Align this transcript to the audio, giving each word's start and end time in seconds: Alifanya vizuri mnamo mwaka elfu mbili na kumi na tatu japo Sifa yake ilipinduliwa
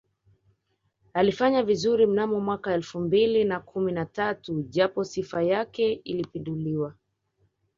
Alifanya 1.13 1.63
vizuri 1.63 2.05
mnamo 2.05 2.39
mwaka 2.41 2.73
elfu 2.73 2.99
mbili 2.99 3.43
na 3.43 3.59
kumi 3.59 3.91
na 3.91 4.05
tatu 4.05 4.61
japo 4.61 5.03
Sifa 5.03 5.43
yake 5.43 5.91
ilipinduliwa 5.93 6.95